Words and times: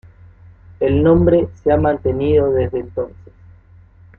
El 0.79 1.03
nombre 1.03 1.49
se 1.61 1.71
ha 1.71 1.77
mantenido 1.77 2.51
desde 2.51 2.79
entonces. 2.79 3.33